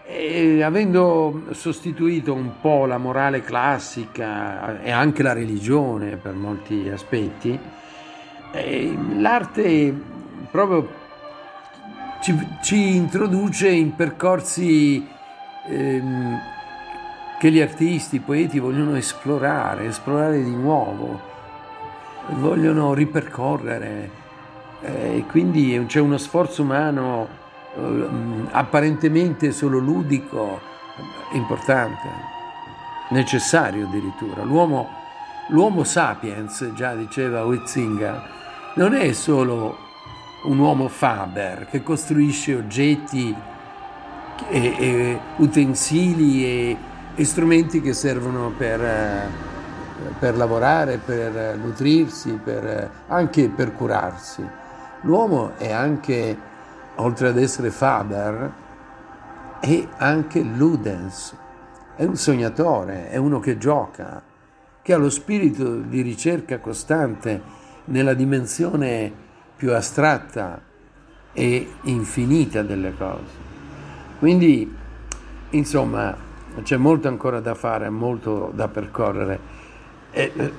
eh, 0.09 0.63
avendo 0.63 1.43
sostituito 1.51 2.33
un 2.33 2.61
po' 2.61 2.85
la 2.85 2.97
morale 2.97 3.41
classica 3.41 4.81
e 4.81 4.89
anche 4.89 5.21
la 5.21 5.33
religione 5.33 6.15
per 6.15 6.33
molti 6.33 6.89
aspetti, 6.89 7.59
l'arte 9.17 9.93
proprio 10.49 10.89
ci, 12.21 12.35
ci, 12.61 12.95
introduce 12.95 13.69
in 13.69 13.95
percorsi 13.95 15.05
ehm, 15.67 16.39
che 17.37 17.51
gli 17.51 17.61
artisti, 17.61 18.15
i 18.15 18.19
poeti 18.19 18.59
vogliono 18.59 18.95
esplorare, 18.95 19.87
esplorare 19.87 20.41
di 20.41 20.55
nuovo, 20.55 21.19
vogliono 22.29 22.93
ripercorrere. 22.93 24.25
Eh, 24.81 25.25
quindi 25.29 25.83
c'è 25.87 25.99
uno 25.99 26.17
sforzo 26.17 26.61
umano 26.61 27.45
apparentemente 28.51 29.51
solo 29.51 29.79
ludico 29.79 30.59
importante, 31.33 32.07
necessario 33.09 33.87
addirittura. 33.87 34.43
L'uomo, 34.43 34.89
l'uomo 35.49 35.83
sapiens, 35.83 36.71
già 36.73 36.93
diceva 36.93 37.43
Huizinga, 37.43 38.23
non 38.75 38.93
è 38.93 39.11
solo 39.13 39.77
un 40.43 40.59
uomo 40.59 40.87
faber 40.87 41.67
che 41.69 41.83
costruisce 41.83 42.55
oggetti 42.55 43.35
e, 44.49 44.75
e 44.77 45.19
utensili 45.37 46.45
e 46.45 46.77
e 47.19 47.25
strumenti 47.25 47.81
che 47.81 47.93
servono 47.93 48.53
per, 48.55 48.79
eh, 48.79 49.27
per 50.19 50.37
lavorare, 50.37 50.99
per 51.03 51.57
nutrirsi, 51.57 52.39
per, 52.43 52.91
anche 53.07 53.49
per 53.49 53.73
curarsi. 53.73 54.47
L'uomo 55.01 55.53
è 55.57 55.71
anche, 55.71 56.37
oltre 56.97 57.29
ad 57.29 57.37
essere 57.37 57.71
Faber, 57.71 58.53
è 59.59 59.87
anche 59.97 60.41
Ludens, 60.41 61.35
è 61.95 62.03
un 62.03 62.15
sognatore, 62.15 63.09
è 63.09 63.17
uno 63.17 63.39
che 63.39 63.57
gioca, 63.57 64.21
che 64.81 64.93
ha 64.93 64.97
lo 64.97 65.09
spirito 65.09 65.75
di 65.77 66.01
ricerca 66.01 66.59
costante 66.59 67.41
nella 67.85 68.13
dimensione 68.13 69.11
più 69.55 69.73
astratta 69.73 70.61
e 71.33 71.67
infinita 71.83 72.61
delle 72.61 72.93
cose. 72.95 73.45
Quindi, 74.19 74.73
insomma, 75.51 76.15
c'è 76.63 76.77
molto 76.77 77.07
ancora 77.07 77.39
da 77.39 77.53
fare, 77.53 77.89
molto 77.89 78.51
da 78.53 78.67
percorrere. 78.67 79.39
E, 80.11 80.31
eh, 80.35 80.51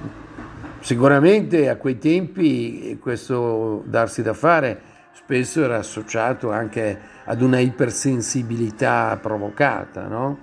sicuramente 0.80 1.68
a 1.68 1.76
quei 1.76 1.98
tempi 1.98 2.98
questo 3.00 3.82
darsi 3.86 4.22
da 4.22 4.34
fare 4.34 4.87
spesso 5.28 5.62
era 5.62 5.76
associato 5.76 6.50
anche 6.50 6.98
ad 7.26 7.42
una 7.42 7.58
ipersensibilità 7.58 9.18
provocata, 9.20 10.06
no? 10.08 10.38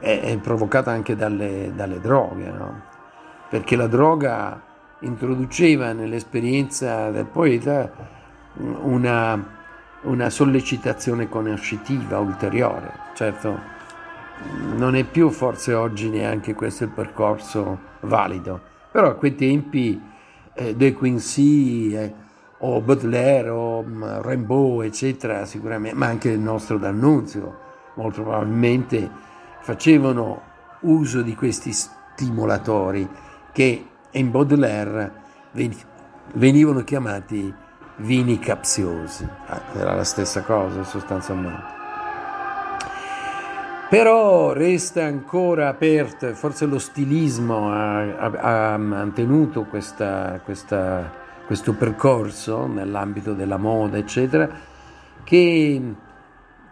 E, 0.00 0.20
e 0.24 0.38
provocata 0.38 0.90
anche 0.90 1.14
dalle, 1.14 1.70
dalle 1.72 2.00
droghe, 2.00 2.50
no? 2.50 2.82
Perché 3.48 3.76
la 3.76 3.86
droga 3.86 4.60
introduceva 5.02 5.92
nell'esperienza 5.92 7.10
del 7.10 7.26
poeta 7.26 7.92
una, 8.54 9.40
una 10.02 10.30
sollecitazione 10.30 11.28
conoscitiva 11.28 12.18
ulteriore. 12.18 12.92
Certo, 13.14 13.60
non 14.74 14.96
è 14.96 15.04
più 15.04 15.30
forse 15.30 15.74
oggi 15.74 16.08
neanche 16.08 16.54
questo 16.54 16.82
il 16.82 16.90
percorso 16.90 17.78
valido, 18.00 18.60
però 18.90 19.10
a 19.10 19.14
quei 19.14 19.36
tempi 19.36 20.02
eh, 20.54 20.74
De 20.74 20.92
Quincy 20.92 21.94
eh, 21.94 22.14
o 22.64 22.80
Baudelaire 22.80 23.48
o 23.48 23.80
um, 23.80 24.20
Rimbaud 24.22 24.84
eccetera 24.84 25.44
sicuramente, 25.44 25.96
ma 25.96 26.06
anche 26.06 26.30
il 26.30 26.40
nostro 26.40 26.78
D'Annunzio 26.78 27.58
molto 27.94 28.22
probabilmente 28.22 29.10
facevano 29.60 30.50
uso 30.80 31.22
di 31.22 31.34
questi 31.34 31.72
stimolatori 31.72 33.08
che 33.52 33.86
in 34.10 34.30
Baudelaire 34.30 35.20
venivano 36.34 36.82
chiamati 36.82 37.52
vini 37.96 38.38
capziosi, 38.38 39.28
ah, 39.46 39.62
era 39.74 39.94
la 39.94 40.04
stessa 40.04 40.42
cosa 40.42 40.82
sostanzialmente. 40.84 41.80
Però 43.88 44.52
resta 44.52 45.04
ancora 45.04 45.68
aperto, 45.68 46.32
forse 46.34 46.64
lo 46.64 46.78
stilismo 46.78 47.70
ha, 47.70 48.16
ha, 48.16 48.72
ha 48.72 48.78
mantenuto 48.78 49.64
questa, 49.64 50.40
questa, 50.42 51.12
questo 51.46 51.74
percorso 51.74 52.66
nell'ambito 52.66 53.34
della 53.34 53.56
moda, 53.56 53.98
eccetera, 53.98 54.48
che, 55.24 55.94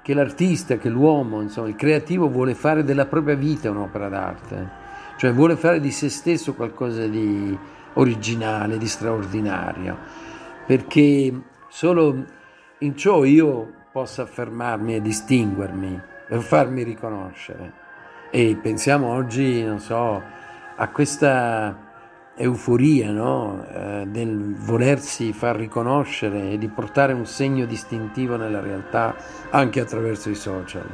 che 0.03 0.15
l'artista, 0.15 0.77
che 0.77 0.89
l'uomo, 0.89 1.41
insomma, 1.41 1.69
il 1.69 1.77
creativo 1.77 2.29
vuole 2.29 2.55
fare 2.55 2.85
della 2.85 3.07
propria 3.07 3.35
vita 3.35 3.71
un'opera 3.71 4.09
d'arte, 4.09 4.71
cioè 5.17 5.33
vuole 5.33 5.57
fare 5.57 5.81
di 5.81 5.91
se 5.91 6.09
stesso 6.09 6.55
qualcosa 6.55 7.07
di 7.07 7.57
originale, 7.95 8.79
di 8.79 8.87
straordinario, 8.87 9.99
perché 10.67 11.43
solo 11.69 12.25
in 12.79 12.97
ciò 12.97 13.25
io 13.25 13.73
posso 13.93 14.23
affermarmi 14.23 14.95
e 14.95 15.03
distinguermi 15.03 16.01
per 16.29 16.41
farmi 16.41 16.83
riconoscere. 16.83 17.73
E 18.31 18.57
pensiamo 18.63 19.09
oggi, 19.09 19.65
non 19.65 19.81
so, 19.81 20.23
a 20.77 20.89
questa 20.91 21.90
euforia 22.37 23.11
no? 23.11 23.65
eh, 23.73 24.07
del 24.07 24.55
volersi 24.55 25.33
far 25.33 25.57
riconoscere 25.57 26.53
e 26.53 26.59
di 26.59 26.69
portare 26.69 27.13
un 27.13 27.27
segno 27.27 27.67
distintivo 27.67 28.37
nella 28.37 28.61
realtà 28.61 29.15
anche 29.51 29.81
attraverso 29.81 30.31
i 30.31 30.35
social. 30.35 30.87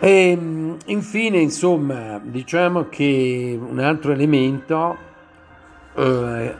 E 0.00 0.36
mm, 0.36 0.74
infine, 0.86 1.38
insomma, 1.38 2.20
diciamo 2.22 2.88
che 2.88 3.58
un 3.60 3.80
altro 3.80 4.12
elemento 4.12 4.96
eh, 5.94 6.54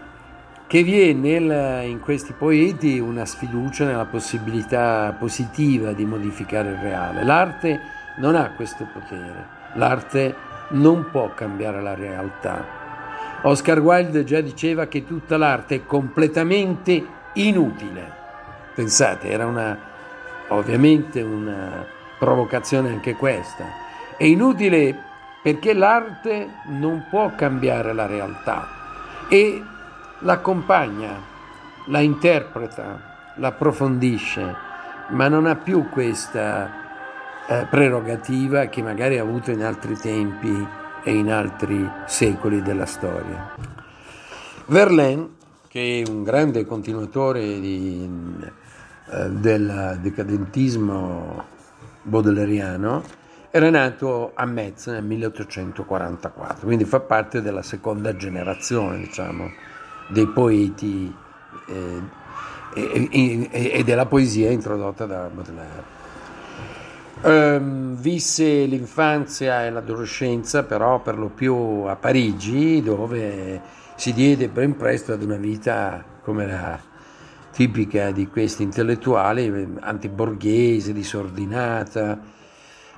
che 0.66 0.82
vi 0.82 1.08
è 1.08 1.12
nel, 1.12 1.86
in 1.86 2.00
questi 2.00 2.34
poeti 2.36 2.98
una 2.98 3.24
sfiducia 3.24 3.86
nella 3.86 4.04
possibilità 4.04 5.16
positiva 5.18 5.92
di 5.92 6.04
modificare 6.04 6.70
il 6.70 6.76
reale. 6.76 7.24
L'arte 7.24 7.80
non 8.18 8.34
ha 8.34 8.50
questo 8.50 8.86
potere, 8.92 9.46
l'arte 9.74 10.34
non 10.70 11.08
può 11.10 11.32
cambiare 11.32 11.80
la 11.80 11.94
realtà. 11.94 12.77
Oscar 13.42 13.78
Wilde 13.78 14.24
già 14.24 14.40
diceva 14.40 14.86
che 14.86 15.04
tutta 15.04 15.36
l'arte 15.36 15.76
è 15.76 15.86
completamente 15.86 17.04
inutile. 17.34 18.12
Pensate, 18.74 19.30
era 19.30 19.46
una, 19.46 19.78
ovviamente 20.48 21.22
una 21.22 21.86
provocazione 22.18 22.90
anche 22.90 23.14
questa. 23.14 23.64
È 24.16 24.24
inutile 24.24 24.94
perché 25.42 25.72
l'arte 25.72 26.48
non 26.66 27.06
può 27.08 27.32
cambiare 27.36 27.92
la 27.92 28.06
realtà 28.06 28.68
e 29.28 29.62
l'accompagna, 30.20 31.20
la 31.86 32.00
interpreta, 32.00 33.34
la 33.36 33.48
approfondisce, 33.48 34.54
ma 35.10 35.28
non 35.28 35.46
ha 35.46 35.54
più 35.54 35.88
questa 35.88 36.70
eh, 37.46 37.66
prerogativa 37.70 38.66
che 38.66 38.82
magari 38.82 39.18
ha 39.18 39.22
avuto 39.22 39.52
in 39.52 39.62
altri 39.62 39.96
tempi 39.96 40.66
e 41.02 41.14
in 41.14 41.30
altri 41.30 41.88
secoli 42.06 42.62
della 42.62 42.86
storia. 42.86 43.54
Verlaine, 44.66 45.28
che 45.68 46.02
è 46.04 46.10
un 46.10 46.22
grande 46.22 46.66
continuatore 46.66 47.60
di, 47.60 48.08
eh, 49.10 49.30
del 49.30 49.98
decadentismo 50.00 51.44
baudeleriano, 52.02 53.02
era 53.50 53.70
nato 53.70 54.32
a 54.34 54.44
Metz 54.44 54.88
nel 54.88 55.04
1844, 55.04 56.66
quindi 56.66 56.84
fa 56.84 57.00
parte 57.00 57.40
della 57.40 57.62
seconda 57.62 58.14
generazione, 58.14 58.98
diciamo, 58.98 59.50
dei 60.08 60.26
poeti 60.26 61.14
eh, 61.66 62.02
e, 62.74 63.08
e, 63.10 63.70
e, 63.72 63.84
della 63.84 64.04
poesia 64.06 64.50
introdotta 64.50 65.06
da 65.06 65.30
Baudelaire. 65.32 65.96
Um, 67.20 67.96
visse 67.96 68.64
l'infanzia 68.66 69.64
e 69.64 69.70
l'adolescenza 69.70 70.62
però 70.62 71.00
per 71.00 71.18
lo 71.18 71.28
più 71.28 71.82
a 71.86 71.96
Parigi, 71.96 72.80
dove 72.80 73.60
si 73.96 74.12
diede 74.12 74.48
ben 74.48 74.76
presto 74.76 75.12
ad 75.12 75.22
una 75.22 75.36
vita 75.36 76.04
come 76.22 76.46
la 76.46 76.78
tipica 77.50 78.12
di 78.12 78.28
questi 78.28 78.62
intellettuali, 78.62 79.74
antiborghese, 79.80 80.92
disordinata, 80.92 82.20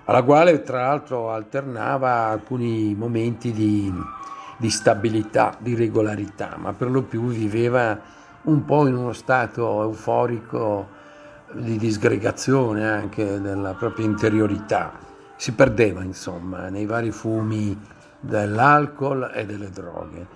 alla 0.05 0.23
quale 0.23 0.63
tra 0.63 0.83
l'altro 0.83 1.31
alternava 1.31 2.27
alcuni 2.27 2.95
momenti 2.95 3.53
di, 3.53 3.91
di 4.59 4.69
stabilità, 4.69 5.57
di 5.59 5.75
regolarità, 5.75 6.57
ma 6.59 6.75
per 6.75 6.91
lo 6.91 7.05
più 7.05 7.29
viveva 7.29 7.99
un 8.43 8.65
po' 8.67 8.87
in 8.87 8.97
uno 8.97 9.15
stato 9.15 9.83
euforico 9.83 10.99
di 11.53 11.77
disgregazione 11.77 12.89
anche 12.89 13.41
della 13.41 13.75
propria 13.75 14.07
interiorità. 14.07 14.93
Si 15.37 15.53
perdeva 15.53 16.03
insomma 16.03 16.69
nei 16.69 16.87
vari 16.87 17.11
fumi 17.11 17.79
dell'alcol 18.21 19.31
e 19.35 19.47
delle 19.47 19.71
droghe. 19.71 20.27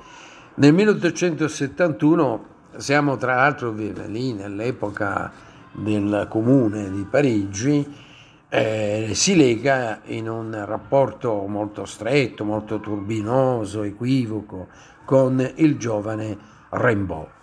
Nel 0.54 0.72
1871 0.72 2.46
siamo 2.76 3.16
tra 3.16 3.36
l'altro 3.36 3.72
lì 3.72 4.32
nell'epoca 4.32 5.30
del 5.72 6.26
comune 6.28 6.90
di 6.90 7.04
Parigi, 7.08 8.02
eh, 8.48 9.10
si 9.14 9.34
lega 9.34 10.00
in 10.04 10.28
un 10.28 10.62
rapporto 10.64 11.44
molto 11.46 11.84
stretto, 11.84 12.44
molto 12.44 12.78
turbinoso, 12.78 13.82
equivoco 13.82 14.68
con 15.04 15.52
il 15.56 15.76
giovane 15.76 16.38
Rimbaud. 16.70 17.42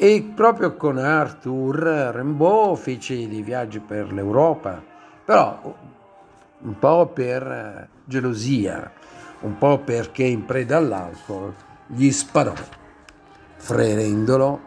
E 0.00 0.30
proprio 0.32 0.76
con 0.76 0.96
Arthur 0.96 2.12
Rimbaud 2.14 2.76
fece 2.76 3.26
dei 3.26 3.42
viaggi 3.42 3.80
per 3.80 4.12
l'Europa, 4.12 4.80
però 5.24 5.76
un 6.60 6.78
po' 6.78 7.08
per 7.08 7.88
gelosia, 8.04 8.92
un 9.40 9.58
po' 9.58 9.80
perché 9.80 10.22
in 10.22 10.44
preda 10.44 10.76
all'alcol 10.76 11.52
gli 11.88 12.12
sparò, 12.12 12.54
ferendolo, 13.56 14.60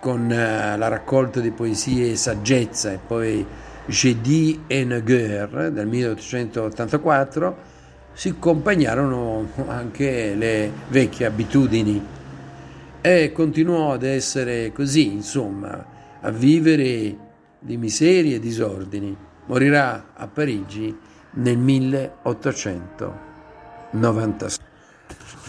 con 0.00 0.30
eh, 0.30 0.76
la 0.76 0.88
raccolta 0.88 1.40
di 1.40 1.50
poesie 1.50 2.16
Saggezza 2.16 2.92
e 2.92 2.98
poi 2.98 3.46
Jeudi 3.86 4.64
et 4.66 4.86
Negueur 4.86 5.70
del 5.70 5.86
1884 5.86 7.73
si 8.14 8.30
accompagnarono 8.30 9.48
anche 9.66 10.34
le 10.34 10.72
vecchie 10.88 11.26
abitudini 11.26 12.02
e 13.00 13.32
continuò 13.32 13.92
ad 13.92 14.04
essere 14.04 14.72
così, 14.72 15.12
insomma, 15.12 15.84
a 16.20 16.30
vivere 16.30 17.16
di 17.58 17.76
miserie 17.76 18.36
e 18.36 18.40
disordini. 18.40 19.14
Morirà 19.46 20.12
a 20.14 20.26
Parigi 20.26 20.96
nel 21.32 21.58
1896. 21.58 24.56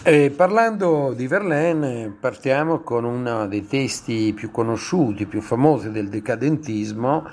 E 0.02 0.30
parlando 0.36 1.14
di 1.16 1.26
Verlaine, 1.26 2.14
partiamo 2.20 2.80
con 2.80 3.04
uno 3.04 3.48
dei 3.48 3.66
testi 3.66 4.34
più 4.34 4.50
conosciuti, 4.50 5.24
più 5.26 5.40
famosi 5.40 5.90
del 5.90 6.08
decadentismo, 6.08 7.26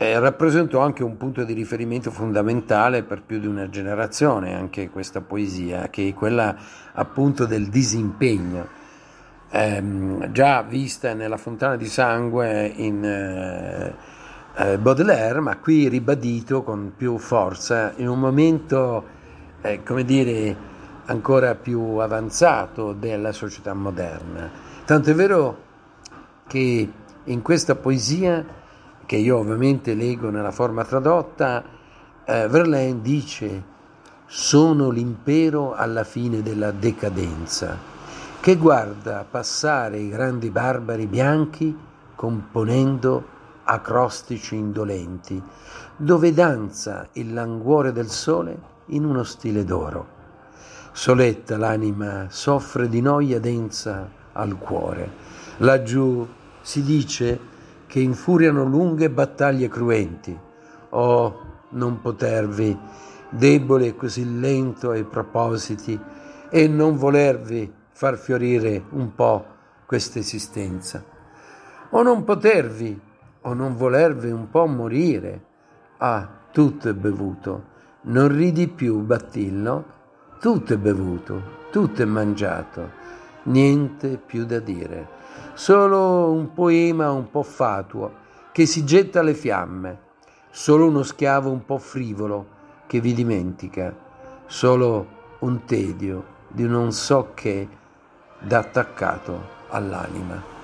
eh, 0.00 0.18
rappresentò 0.18 0.80
anche 0.80 1.04
un 1.04 1.18
punto 1.18 1.44
di 1.44 1.52
riferimento 1.52 2.10
fondamentale 2.10 3.02
per 3.02 3.20
più 3.20 3.38
di 3.38 3.46
una 3.46 3.68
generazione, 3.68 4.54
anche 4.54 4.88
questa 4.88 5.20
poesia, 5.20 5.90
che 5.90 6.08
è 6.08 6.14
quella 6.14 6.56
appunto 6.94 7.44
del 7.44 7.68
disimpegno, 7.68 8.66
eh, 9.50 9.82
già 10.32 10.62
vista 10.62 11.12
nella 11.12 11.36
Fontana 11.36 11.76
di 11.76 11.84
Sangue 11.84 12.72
in 12.76 13.04
eh, 13.04 13.94
eh, 14.54 14.78
Baudelaire, 14.78 15.40
ma 15.40 15.58
qui 15.58 15.86
ribadito 15.88 16.62
con 16.62 16.94
più 16.96 17.18
forza 17.18 17.92
in 17.96 18.08
un 18.08 18.20
momento, 18.20 19.04
eh, 19.60 19.82
come 19.82 20.06
dire, 20.06 20.56
ancora 21.04 21.54
più 21.56 21.98
avanzato 21.98 22.94
della 22.94 23.32
società 23.32 23.74
moderna. 23.74 24.50
Tanto 24.86 25.10
è 25.10 25.14
vero 25.14 25.58
che 26.46 26.90
in 27.22 27.42
questa 27.42 27.74
poesia 27.74 28.59
che 29.10 29.16
io 29.16 29.38
ovviamente 29.38 29.94
leggo 29.94 30.30
nella 30.30 30.52
forma 30.52 30.84
tradotta, 30.84 31.64
eh, 32.24 32.46
Verlaine 32.46 33.00
dice 33.00 33.64
sono 34.24 34.90
l'impero 34.90 35.74
alla 35.74 36.04
fine 36.04 36.42
della 36.42 36.70
decadenza, 36.70 37.76
che 38.38 38.54
guarda 38.54 39.26
passare 39.28 39.98
i 39.98 40.10
grandi 40.10 40.50
barbari 40.50 41.08
bianchi 41.08 41.76
componendo 42.14 43.24
acrostici 43.64 44.54
indolenti, 44.54 45.42
dove 45.96 46.32
danza 46.32 47.08
il 47.14 47.32
languore 47.32 47.90
del 47.90 48.10
sole 48.10 48.56
in 48.90 49.04
uno 49.04 49.24
stile 49.24 49.64
d'oro. 49.64 50.06
Soletta 50.92 51.56
l'anima 51.56 52.26
soffre 52.28 52.88
di 52.88 53.00
noia 53.00 53.40
densa 53.40 54.08
al 54.34 54.56
cuore. 54.56 55.10
Laggiù 55.56 56.24
si 56.60 56.84
dice 56.84 57.58
che 57.90 57.98
infuriano 57.98 58.62
lunghe 58.62 59.10
battaglie 59.10 59.66
cruenti. 59.66 60.38
Oh, 60.90 61.40
non 61.70 62.00
potervi, 62.00 62.78
debole 63.30 63.86
e 63.86 63.96
così 63.96 64.38
lento 64.38 64.90
ai 64.90 65.02
propositi, 65.02 66.00
e 66.48 66.68
non 66.68 66.94
volervi 66.96 67.72
far 67.90 68.16
fiorire 68.16 68.84
un 68.90 69.12
po' 69.16 69.44
questa 69.86 70.20
esistenza. 70.20 71.02
O 71.90 72.02
non 72.02 72.22
potervi, 72.22 72.98
o 73.40 73.54
non 73.54 73.74
volervi 73.74 74.30
un 74.30 74.48
po' 74.50 74.66
morire. 74.66 75.44
Ah, 75.96 76.28
tutto 76.52 76.88
è 76.88 76.94
bevuto, 76.94 77.64
non 78.02 78.28
ridi 78.28 78.68
più, 78.68 79.00
Battillo, 79.00 79.84
tutto 80.38 80.74
è 80.74 80.76
bevuto, 80.76 81.42
tutto 81.72 82.02
è 82.02 82.04
mangiato, 82.04 82.88
niente 83.42 84.16
più 84.16 84.46
da 84.46 84.60
dire 84.60 85.18
solo 85.54 86.30
un 86.30 86.52
poema 86.52 87.10
un 87.10 87.30
po' 87.30 87.42
fatuo 87.42 88.12
che 88.52 88.66
si 88.66 88.84
getta 88.84 89.20
alle 89.20 89.34
fiamme, 89.34 89.98
solo 90.50 90.86
uno 90.86 91.02
schiavo 91.02 91.50
un 91.50 91.64
po' 91.64 91.78
frivolo 91.78 92.58
che 92.86 93.00
vi 93.00 93.14
dimentica, 93.14 93.94
solo 94.46 95.18
un 95.40 95.64
tedio 95.64 96.38
di 96.48 96.66
non 96.66 96.92
so 96.92 97.30
che 97.34 97.68
da 98.40 98.58
attaccato 98.58 99.58
all'anima. 99.68 100.58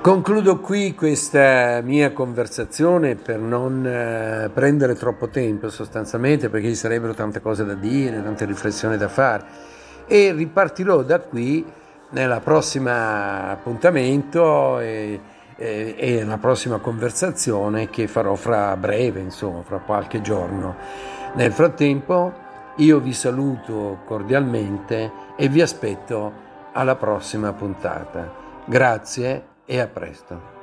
Concludo 0.00 0.60
qui 0.60 0.94
questa 0.94 1.80
mia 1.82 2.12
conversazione 2.12 3.16
per 3.16 3.40
non 3.40 3.84
eh, 3.84 4.48
prendere 4.54 4.94
troppo 4.94 5.26
tempo 5.28 5.68
sostanzialmente 5.68 6.48
perché 6.48 6.68
ci 6.68 6.76
sarebbero 6.76 7.12
tante 7.12 7.40
cose 7.40 7.64
da 7.64 7.74
dire, 7.74 8.22
tante 8.22 8.44
riflessioni 8.44 8.96
da 8.96 9.08
fare 9.08 9.74
e 10.06 10.32
ripartirò 10.32 11.02
da 11.02 11.20
qui 11.20 11.64
nella 12.10 12.40
prossima 12.40 13.50
appuntamento 13.50 14.78
e, 14.78 15.20
e, 15.56 15.94
e 15.98 16.14
nella 16.18 16.38
prossima 16.38 16.78
conversazione 16.78 17.90
che 17.90 18.06
farò 18.06 18.34
fra 18.34 18.76
breve, 18.76 19.20
insomma, 19.20 19.62
fra 19.62 19.78
qualche 19.78 20.20
giorno. 20.20 20.76
Nel 21.34 21.52
frattempo 21.52 22.32
io 22.76 23.00
vi 23.00 23.12
saluto 23.12 23.98
cordialmente 24.04 25.10
e 25.36 25.48
vi 25.48 25.60
aspetto 25.60 26.44
alla 26.72 26.96
prossima 26.96 27.52
puntata. 27.52 28.32
Grazie 28.64 29.44
e 29.64 29.80
a 29.80 29.86
presto. 29.86 30.55